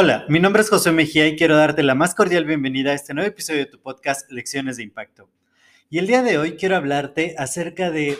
Hola, 0.00 0.26
mi 0.28 0.38
nombre 0.38 0.62
es 0.62 0.70
José 0.70 0.92
Mejía 0.92 1.26
y 1.26 1.34
quiero 1.34 1.56
darte 1.56 1.82
la 1.82 1.96
más 1.96 2.14
cordial 2.14 2.44
bienvenida 2.44 2.92
a 2.92 2.94
este 2.94 3.14
nuevo 3.14 3.30
episodio 3.30 3.60
de 3.60 3.66
tu 3.66 3.80
podcast 3.80 4.30
Lecciones 4.30 4.76
de 4.76 4.84
Impacto. 4.84 5.28
Y 5.90 5.98
el 5.98 6.06
día 6.06 6.22
de 6.22 6.38
hoy 6.38 6.52
quiero 6.52 6.76
hablarte 6.76 7.34
acerca 7.36 7.90
de 7.90 8.16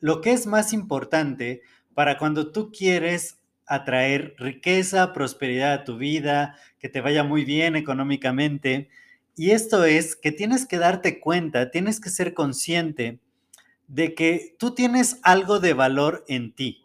lo 0.00 0.22
que 0.22 0.32
es 0.32 0.48
más 0.48 0.72
importante 0.72 1.62
para 1.94 2.18
cuando 2.18 2.50
tú 2.50 2.72
quieres 2.72 3.38
atraer 3.64 4.34
riqueza, 4.38 5.12
prosperidad 5.12 5.72
a 5.72 5.84
tu 5.84 5.98
vida, 5.98 6.56
que 6.80 6.88
te 6.88 7.00
vaya 7.00 7.22
muy 7.22 7.44
bien 7.44 7.76
económicamente. 7.76 8.88
Y 9.36 9.52
esto 9.52 9.84
es 9.84 10.16
que 10.16 10.32
tienes 10.32 10.66
que 10.66 10.78
darte 10.78 11.20
cuenta, 11.20 11.70
tienes 11.70 12.00
que 12.00 12.10
ser 12.10 12.34
consciente 12.34 13.20
de 13.86 14.16
que 14.16 14.56
tú 14.58 14.74
tienes 14.74 15.20
algo 15.22 15.60
de 15.60 15.74
valor 15.74 16.24
en 16.26 16.52
ti 16.54 16.82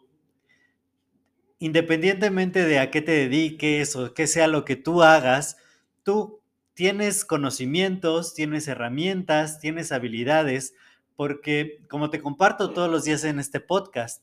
independientemente 1.58 2.64
de 2.64 2.78
a 2.78 2.90
qué 2.90 3.02
te 3.02 3.12
dediques 3.12 3.96
o 3.96 4.12
qué 4.14 4.26
sea 4.26 4.46
lo 4.46 4.64
que 4.64 4.76
tú 4.76 5.02
hagas, 5.02 5.56
tú 6.02 6.40
tienes 6.74 7.24
conocimientos, 7.24 8.34
tienes 8.34 8.68
herramientas, 8.68 9.60
tienes 9.60 9.92
habilidades, 9.92 10.74
porque 11.16 11.82
como 11.88 12.10
te 12.10 12.20
comparto 12.20 12.72
todos 12.72 12.90
los 12.90 13.04
días 13.04 13.24
en 13.24 13.38
este 13.38 13.60
podcast, 13.60 14.22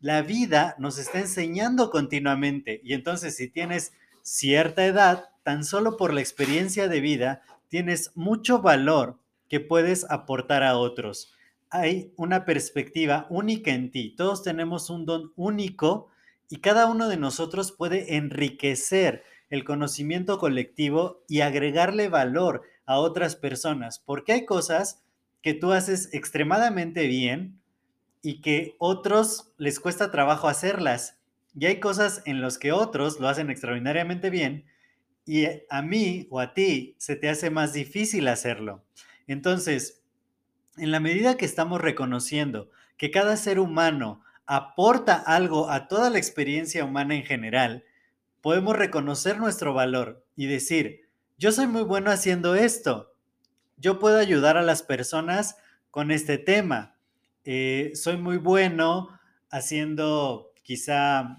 la 0.00 0.22
vida 0.22 0.74
nos 0.78 0.98
está 0.98 1.18
enseñando 1.20 1.90
continuamente 1.90 2.80
y 2.82 2.94
entonces 2.94 3.36
si 3.36 3.48
tienes 3.48 3.92
cierta 4.22 4.86
edad, 4.86 5.28
tan 5.42 5.64
solo 5.64 5.96
por 5.98 6.14
la 6.14 6.20
experiencia 6.20 6.88
de 6.88 7.00
vida, 7.00 7.42
tienes 7.68 8.12
mucho 8.14 8.60
valor 8.62 9.18
que 9.48 9.60
puedes 9.60 10.10
aportar 10.10 10.62
a 10.62 10.78
otros. 10.78 11.34
Hay 11.68 12.12
una 12.16 12.44
perspectiva 12.44 13.26
única 13.28 13.72
en 13.72 13.90
ti. 13.90 14.14
Todos 14.16 14.42
tenemos 14.42 14.88
un 14.90 15.04
don 15.04 15.32
único 15.36 16.08
y 16.48 16.56
cada 16.56 16.86
uno 16.86 17.08
de 17.08 17.16
nosotros 17.16 17.72
puede 17.72 18.16
enriquecer 18.16 19.24
el 19.50 19.64
conocimiento 19.64 20.38
colectivo 20.38 21.22
y 21.28 21.40
agregarle 21.40 22.08
valor 22.08 22.62
a 22.86 22.98
otras 22.98 23.36
personas, 23.36 23.98
porque 23.98 24.32
hay 24.32 24.44
cosas 24.44 25.02
que 25.42 25.54
tú 25.54 25.72
haces 25.72 26.12
extremadamente 26.12 27.06
bien 27.06 27.60
y 28.22 28.40
que 28.40 28.74
otros 28.78 29.52
les 29.58 29.80
cuesta 29.80 30.10
trabajo 30.10 30.48
hacerlas. 30.48 31.18
Y 31.54 31.66
hay 31.66 31.78
cosas 31.80 32.22
en 32.24 32.40
las 32.40 32.58
que 32.58 32.72
otros 32.72 33.20
lo 33.20 33.28
hacen 33.28 33.50
extraordinariamente 33.50 34.30
bien 34.30 34.64
y 35.26 35.46
a 35.70 35.82
mí 35.82 36.26
o 36.30 36.40
a 36.40 36.54
ti 36.54 36.96
se 36.98 37.16
te 37.16 37.28
hace 37.28 37.50
más 37.50 37.72
difícil 37.72 38.28
hacerlo. 38.28 38.84
Entonces, 39.26 40.02
en 40.76 40.90
la 40.90 41.00
medida 41.00 41.36
que 41.36 41.44
estamos 41.44 41.80
reconociendo 41.80 42.70
que 42.96 43.10
cada 43.10 43.36
ser 43.36 43.58
humano 43.58 44.22
aporta 44.46 45.14
algo 45.16 45.70
a 45.70 45.88
toda 45.88 46.10
la 46.10 46.18
experiencia 46.18 46.84
humana 46.84 47.14
en 47.14 47.24
general, 47.24 47.84
podemos 48.40 48.76
reconocer 48.76 49.38
nuestro 49.38 49.72
valor 49.74 50.24
y 50.36 50.46
decir, 50.46 51.08
yo 51.38 51.50
soy 51.52 51.66
muy 51.66 51.82
bueno 51.82 52.10
haciendo 52.10 52.54
esto, 52.54 53.12
yo 53.76 53.98
puedo 53.98 54.18
ayudar 54.18 54.56
a 54.56 54.62
las 54.62 54.82
personas 54.82 55.56
con 55.90 56.10
este 56.10 56.38
tema, 56.38 56.96
eh, 57.44 57.92
soy 57.94 58.16
muy 58.16 58.38
bueno 58.38 59.08
haciendo 59.50 60.52
quizá 60.62 61.38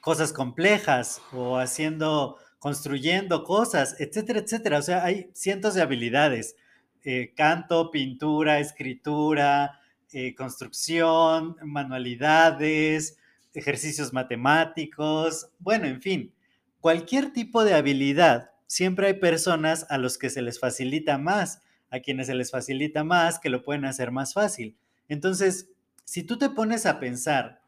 cosas 0.00 0.32
complejas 0.32 1.22
o 1.32 1.58
haciendo, 1.58 2.36
construyendo 2.58 3.44
cosas, 3.44 4.00
etcétera, 4.00 4.40
etcétera. 4.40 4.78
O 4.78 4.82
sea, 4.82 5.04
hay 5.04 5.30
cientos 5.34 5.74
de 5.74 5.82
habilidades, 5.82 6.56
eh, 7.04 7.32
canto, 7.36 7.90
pintura, 7.90 8.58
escritura, 8.58 9.80
eh, 10.12 10.34
construcción, 10.34 11.56
manualidades, 11.62 13.18
ejercicios 13.54 14.12
matemáticos, 14.12 15.50
bueno, 15.58 15.86
en 15.86 16.00
fin, 16.00 16.34
cualquier 16.80 17.32
tipo 17.32 17.64
de 17.64 17.74
habilidad, 17.74 18.50
siempre 18.66 19.08
hay 19.08 19.14
personas 19.14 19.86
a 19.90 19.98
los 19.98 20.18
que 20.18 20.30
se 20.30 20.42
les 20.42 20.60
facilita 20.60 21.18
más, 21.18 21.62
a 21.90 22.00
quienes 22.00 22.26
se 22.26 22.34
les 22.34 22.50
facilita 22.50 23.04
más, 23.04 23.38
que 23.38 23.50
lo 23.50 23.62
pueden 23.62 23.84
hacer 23.84 24.10
más 24.10 24.34
fácil. 24.34 24.76
Entonces, 25.08 25.70
si 26.04 26.22
tú 26.22 26.38
te 26.38 26.50
pones 26.50 26.86
a 26.86 27.00
pensar 27.00 27.62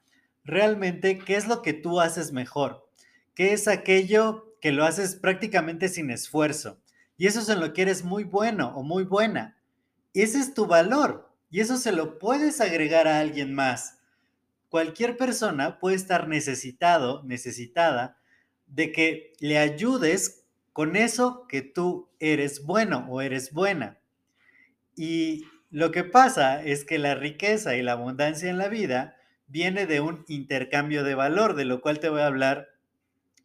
realmente 0.45 1.19
qué 1.19 1.37
es 1.37 1.47
lo 1.47 1.63
que 1.63 1.73
tú 1.73 2.01
haces 2.01 2.33
mejor, 2.33 2.89
qué 3.35 3.53
es 3.53 3.69
aquello 3.69 4.55
que 4.61 4.73
lo 4.73 4.85
haces 4.85 5.17
prácticamente 5.17 5.89
sin 5.89 6.11
esfuerzo, 6.11 6.79
y 7.17 7.27
eso 7.27 7.41
es 7.41 7.49
en 7.49 7.61
lo 7.61 7.73
que 7.73 7.83
eres 7.83 8.05
muy 8.05 8.25
bueno 8.25 8.73
o 8.75 8.83
muy 8.83 9.05
buena, 9.05 9.57
ese 10.15 10.39
es 10.39 10.55
tu 10.55 10.67
valor. 10.67 11.30
Y 11.51 11.61
eso 11.61 11.77
se 11.77 11.93
lo 11.93 12.19
puedes 12.19 12.61
agregar 12.61 13.09
a 13.09 13.21
alguien 13.21 13.55
más. 13.55 13.99
Cualquier 14.69 15.17
persona 15.17 15.81
puede 15.81 15.97
estar 15.97 16.29
necesitado, 16.29 17.23
necesitada 17.25 18.19
de 18.67 18.93
que 18.93 19.33
le 19.41 19.59
ayudes 19.59 20.45
con 20.73 20.95
eso 20.95 21.47
que 21.49 21.63
tú 21.63 22.09
eres 22.21 22.65
bueno 22.65 23.07
o 23.11 23.21
eres 23.21 23.53
buena. 23.53 23.99
Y 24.97 25.45
lo 25.71 25.91
que 25.91 26.05
pasa 26.05 26.63
es 26.63 26.85
que 26.85 26.99
la 26.99 27.17
riqueza 27.17 27.75
y 27.77 27.83
la 27.83 27.93
abundancia 27.93 28.49
en 28.49 28.59
la 28.59 28.69
vida 28.69 29.17
viene 29.49 29.87
de 29.87 30.01
un 30.01 30.25
intercambio 30.29 31.03
de 31.03 31.17
valor, 31.17 31.57
de 31.57 31.65
lo 31.65 31.81
cual 31.81 31.99
te 31.99 32.09
voy 32.09 32.21
a 32.21 32.27
hablar 32.27 32.69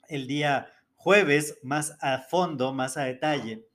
el 0.07 0.27
día 0.27 0.71
jueves 0.95 1.57
más 1.63 1.97
a 2.01 2.19
fondo, 2.19 2.73
más 2.73 2.97
a 2.97 3.03
detalle. 3.03 3.67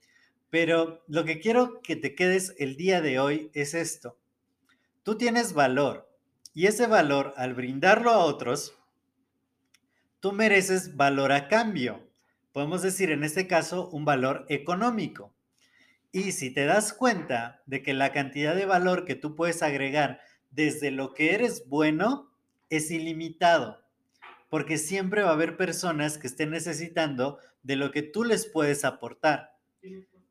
Pero 0.51 1.03
lo 1.07 1.25
que 1.25 1.41
quiero 1.41 1.81
que 1.81 1.97
te 1.97 2.15
quedes 2.15 2.55
el 2.59 2.77
día 2.77 3.01
de 3.01 3.21
hoy 3.21 3.51
es 3.55 3.75
esto. 3.75 4.19
Tú 5.05 5.17
tienes 5.17 5.55
valor 5.55 6.11
y 6.53 6.67
ese 6.67 6.89
valor, 6.89 7.33
al 7.37 7.55
brindarlo 7.55 8.11
a 8.11 8.19
otros, 8.19 8.75
tú 10.19 10.33
mereces 10.33 10.97
valor 10.97 11.31
a 11.33 11.49
cambio. 11.49 12.05
Podemos 12.53 12.83
decir 12.83 13.13
en 13.13 13.23
este 13.23 13.47
caso 13.47 13.89
un 13.91 14.05
valor 14.05 14.45
económico. 14.49 15.33
Y 16.11 16.33
si 16.33 16.53
te 16.53 16.65
das 16.65 16.93
cuenta 16.93 17.63
de 17.67 17.83
que 17.83 17.95
la 17.95 18.13
cantidad 18.13 18.57
de 18.57 18.67
valor 18.67 19.05
que 19.05 19.15
tú 19.15 19.37
puedes 19.37 19.63
agregar 19.63 20.21
desde 20.51 20.91
lo 20.91 21.15
que 21.15 21.35
eres 21.35 21.69
bueno 21.69 22.33
es 22.69 22.91
ilimitado, 22.91 23.85
porque 24.49 24.79
siempre 24.79 25.23
va 25.23 25.31
a 25.31 25.35
haber 25.35 25.57
personas 25.57 26.19
que 26.19 26.27
estén 26.27 26.51
necesitando 26.51 27.39
de 27.63 27.77
lo 27.77 27.93
que 27.93 28.03
tú 28.03 28.25
les 28.25 28.47
puedes 28.47 28.85
aportar. 28.85 29.57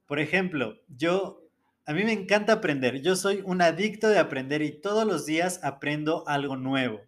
Por 0.10 0.20
ejemplo, 0.20 0.82
yo 0.88 1.48
a 1.86 1.94
mí 1.94 2.04
me 2.04 2.14
encanta 2.14 2.54
aprender. 2.54 3.04
Yo 3.04 3.16
soy 3.16 3.44
un 3.46 3.62
adicto 3.62 4.10
de 4.10 4.18
aprender 4.18 4.64
y 4.64 4.72
todos 4.72 5.06
los 5.06 5.28
días 5.28 5.60
aprendo 5.62 6.28
algo 6.28 6.58
nuevo. 6.58 7.02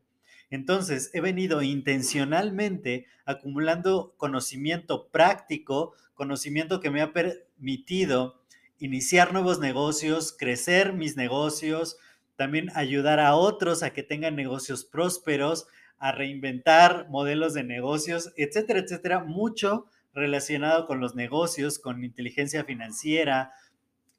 Entonces, 0.51 1.09
he 1.15 1.19
venido 1.19 1.63
intencionalmente 1.63 3.07
acumulando 3.25 4.13
conocimiento 4.17 5.07
práctico, 5.07 5.93
conocimiento 6.13 6.79
que 6.79 6.91
me 6.91 7.01
ha 7.01 7.11
permitido 7.11 8.39
iniciar 8.77 9.33
nuevos 9.33 9.59
negocios, 9.59 10.31
crecer 10.37 10.93
mis 10.93 11.17
negocios, 11.17 11.97
también 12.35 12.69
ayudar 12.75 13.19
a 13.19 13.33
otros 13.35 13.81
a 13.81 13.93
que 13.93 14.03
tengan 14.03 14.35
negocios 14.35 14.85
prósperos, 14.85 15.65
a 15.97 16.11
reinventar 16.11 17.09
modelos 17.09 17.55
de 17.55 17.63
negocios, 17.63 18.31
etcétera, 18.37 18.81
etcétera. 18.81 19.23
Mucho 19.23 19.87
relacionado 20.13 20.85
con 20.85 20.99
los 20.99 21.15
negocios, 21.15 21.79
con 21.79 22.03
inteligencia 22.03 22.63
financiera, 22.63 23.53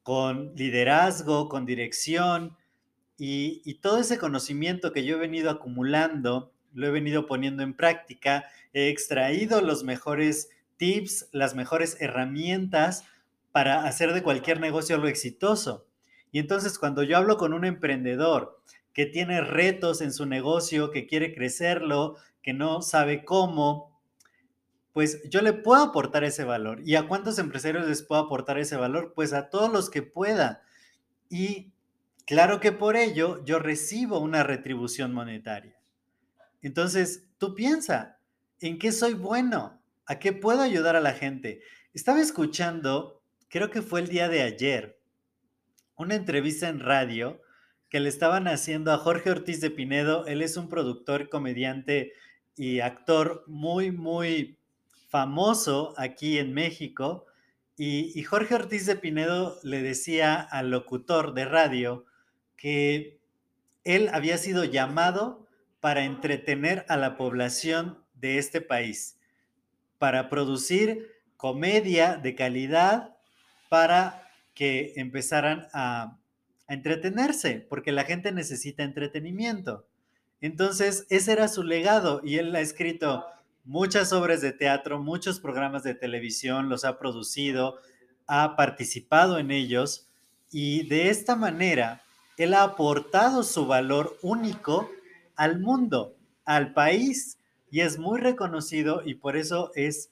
con 0.03 0.53
liderazgo, 0.55 1.49
con 1.49 1.65
dirección 1.65 2.57
y, 3.17 3.75
todo 3.75 3.99
ese 3.99 4.17
conocimiento 4.17 4.91
que 4.91 5.05
yo 5.05 5.15
he 5.15 5.19
venido 5.19 5.49
acumulando, 5.49 6.51
lo 6.73 6.87
he 6.87 6.91
venido 6.91 7.25
poniendo 7.25 7.63
en 7.63 7.73
práctica, 7.75 8.45
he 8.73 8.89
extraído 8.89 9.61
los 9.61 9.83
mejores 9.83 10.49
tips, 10.77 11.29
las 11.31 11.55
mejores 11.55 11.97
herramientas 12.01 13.05
para 13.51 13.85
hacer 13.85 14.13
de 14.13 14.23
cualquier 14.23 14.59
negocio 14.59 14.95
algo 14.95 15.07
exitoso. 15.07 15.87
Y 16.31 16.39
entonces 16.39 16.79
cuando 16.79 17.03
yo 17.03 17.17
hablo 17.17 17.37
con 17.37 17.53
un 17.53 17.65
emprendedor 17.65 18.59
que 18.93 19.05
tiene 19.05 19.41
retos 19.41 20.01
en 20.01 20.11
su 20.11 20.25
negocio, 20.25 20.91
que 20.91 21.05
quiere 21.05 21.33
crecerlo, 21.33 22.17
que 22.41 22.53
no 22.53 22.81
sabe 22.81 23.23
cómo, 23.23 23.92
pues 24.93 25.27
yo 25.27 25.41
le 25.41 25.53
puedo 25.53 25.81
aportar 25.81 26.23
ese 26.23 26.43
valor. 26.43 26.81
¿Y 26.85 26.95
a 26.95 27.07
cuántos 27.07 27.39
empresarios 27.39 27.87
les 27.87 28.03
puedo 28.03 28.21
aportar 28.21 28.59
ese 28.59 28.77
valor? 28.77 29.13
Pues 29.15 29.33
a 29.33 29.49
todos 29.49 29.71
los 29.73 29.89
que 29.89 30.03
pueda. 30.03 30.61
Y 31.29 31.73
claro 32.25 32.59
que 32.59 32.71
por 32.71 32.95
ello 32.95 33.43
yo 33.43 33.57
recibo 33.57 34.19
una 34.19 34.43
retribución 34.43 35.11
monetaria. 35.11 35.75
Entonces, 36.61 37.27
tú 37.39 37.55
piensa, 37.55 38.19
¿en 38.61 38.77
qué 38.77 38.91
soy 38.91 39.15
bueno? 39.15 39.81
¿A 40.05 40.19
qué 40.19 40.31
puedo 40.31 40.61
ayudar 40.61 40.95
a 40.95 41.01
la 41.01 41.13
gente? 41.13 41.61
Estaba 41.93 42.21
escuchando, 42.21 43.23
creo 43.49 43.71
que 43.71 43.81
fue 43.81 43.99
el 43.99 44.07
día 44.07 44.29
de 44.29 44.43
ayer, 44.43 44.99
una 45.95 46.15
entrevista 46.15 46.69
en 46.69 46.79
radio 46.79 47.41
que 47.89 47.99
le 47.99 48.09
estaban 48.09 48.47
haciendo 48.47 48.91
a 48.91 48.97
Jorge 48.97 49.31
Ortiz 49.31 49.59
de 49.59 49.71
Pinedo. 49.71 50.25
Él 50.27 50.41
es 50.41 50.55
un 50.55 50.69
productor, 50.69 51.29
comediante 51.29 52.13
y 52.55 52.79
actor 52.79 53.43
muy, 53.47 53.91
muy 53.91 54.59
famoso 55.13 55.93
aquí 55.95 56.39
en 56.39 56.55
México. 56.55 57.27
Y, 57.77 58.23
Jorge 58.23 58.55
Ortiz 58.55 58.87
de 58.87 58.95
Pinedo 58.95 59.59
le 59.61 59.83
decía 59.83 60.41
al 60.41 60.71
locutor 60.71 61.35
de 61.35 61.45
radio 61.45 62.05
que 62.57 63.19
él 63.83 64.09
había 64.11 64.39
sido 64.39 64.63
llamado 64.63 65.47
para 65.81 66.03
entretener 66.03 66.83
a 66.89 66.97
la 66.97 67.15
población 67.15 68.03
de 68.15 68.39
este 68.39 68.59
país, 68.59 69.19
para 69.99 70.29
producir 70.29 71.11
comedia 71.37 72.15
de 72.17 72.33
calidad 72.33 73.15
para 73.69 74.27
que 74.55 74.93
empezaran 74.95 75.67
a, 75.73 76.17
a 76.67 76.73
entretenerse, 76.73 77.67
porque 77.69 77.91
la 77.91 78.03
gente 78.03 78.31
necesita 78.31 78.81
entretenimiento. 78.81 79.85
Entonces, 80.41 81.05
ese 81.11 81.33
era 81.33 81.47
su 81.47 81.61
legado 81.61 82.21
y 82.23 82.37
él 82.39 82.55
ha 82.55 82.61
escrito 82.61 83.25
muchas 83.63 84.13
obras 84.13 84.41
de 84.41 84.51
teatro, 84.51 84.99
muchos 84.99 85.39
programas 85.39 85.83
de 85.83 85.95
televisión, 85.95 86.69
los 86.69 86.85
ha 86.85 86.97
producido, 86.97 87.79
ha 88.27 88.55
participado 88.55 89.37
en 89.37 89.51
ellos 89.51 90.07
y 90.51 90.87
de 90.87 91.09
esta 91.09 91.35
manera 91.35 92.03
él 92.37 92.53
ha 92.53 92.63
aportado 92.63 93.43
su 93.43 93.65
valor 93.65 94.17
único 94.21 94.89
al 95.35 95.59
mundo, 95.59 96.15
al 96.45 96.73
país 96.73 97.37
y 97.71 97.81
es 97.81 97.97
muy 97.97 98.19
reconocido 98.19 99.01
y 99.05 99.15
por 99.15 99.37
eso 99.37 99.71
es 99.75 100.11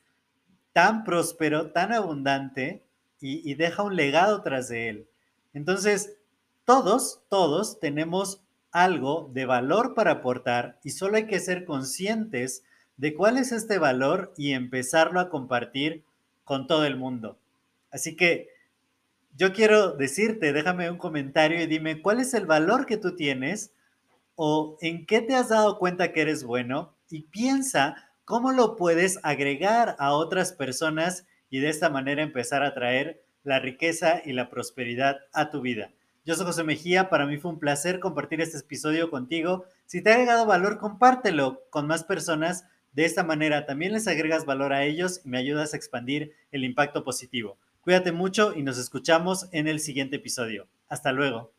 tan 0.73 1.03
próspero, 1.03 1.71
tan 1.71 1.93
abundante 1.93 2.85
y, 3.19 3.49
y 3.49 3.55
deja 3.55 3.83
un 3.83 3.95
legado 3.95 4.41
tras 4.41 4.69
de 4.69 4.89
él. 4.89 5.07
Entonces, 5.53 6.17
todos, 6.65 7.21
todos 7.29 7.79
tenemos 7.79 8.41
algo 8.71 9.29
de 9.33 9.45
valor 9.45 9.93
para 9.93 10.11
aportar 10.11 10.79
y 10.83 10.91
solo 10.91 11.17
hay 11.17 11.27
que 11.27 11.39
ser 11.39 11.65
conscientes 11.65 12.63
de 13.01 13.15
cuál 13.15 13.39
es 13.39 13.51
este 13.51 13.79
valor 13.79 14.31
y 14.37 14.51
empezarlo 14.51 15.19
a 15.19 15.31
compartir 15.31 16.03
con 16.43 16.67
todo 16.67 16.85
el 16.85 16.97
mundo. 16.97 17.39
Así 17.89 18.15
que 18.15 18.49
yo 19.35 19.53
quiero 19.53 19.93
decirte, 19.93 20.53
déjame 20.53 20.87
un 20.91 20.99
comentario 20.99 21.59
y 21.59 21.65
dime 21.65 22.03
cuál 22.03 22.19
es 22.19 22.35
el 22.35 22.45
valor 22.45 22.85
que 22.85 22.97
tú 22.97 23.15
tienes 23.15 23.73
o 24.35 24.77
en 24.81 25.07
qué 25.07 25.21
te 25.21 25.33
has 25.33 25.49
dado 25.49 25.79
cuenta 25.79 26.11
que 26.11 26.21
eres 26.21 26.43
bueno 26.43 26.93
y 27.09 27.23
piensa 27.23 27.95
cómo 28.23 28.51
lo 28.51 28.75
puedes 28.75 29.17
agregar 29.23 29.95
a 29.97 30.13
otras 30.13 30.53
personas 30.53 31.25
y 31.49 31.59
de 31.59 31.69
esta 31.69 31.89
manera 31.89 32.21
empezar 32.21 32.61
a 32.61 32.75
traer 32.75 33.23
la 33.43 33.57
riqueza 33.57 34.21
y 34.23 34.33
la 34.33 34.51
prosperidad 34.51 35.21
a 35.33 35.49
tu 35.49 35.61
vida. 35.61 35.89
Yo 36.23 36.35
soy 36.35 36.45
José 36.45 36.63
Mejía, 36.63 37.09
para 37.09 37.25
mí 37.25 37.37
fue 37.37 37.49
un 37.49 37.57
placer 37.57 37.99
compartir 37.99 38.41
este 38.41 38.59
episodio 38.59 39.09
contigo. 39.09 39.65
Si 39.87 40.03
te 40.03 40.11
ha 40.11 40.13
agregado 40.13 40.45
valor, 40.45 40.77
compártelo 40.77 41.63
con 41.71 41.87
más 41.87 42.03
personas. 42.03 42.65
De 42.93 43.05
esta 43.05 43.23
manera 43.23 43.65
también 43.65 43.93
les 43.93 44.07
agregas 44.07 44.45
valor 44.45 44.73
a 44.73 44.83
ellos 44.83 45.21
y 45.23 45.29
me 45.29 45.37
ayudas 45.37 45.73
a 45.73 45.77
expandir 45.77 46.33
el 46.51 46.63
impacto 46.63 47.03
positivo. 47.03 47.57
Cuídate 47.81 48.11
mucho 48.11 48.53
y 48.55 48.63
nos 48.63 48.77
escuchamos 48.77 49.47
en 49.53 49.67
el 49.67 49.79
siguiente 49.79 50.17
episodio. 50.17 50.67
Hasta 50.87 51.11
luego. 51.11 51.53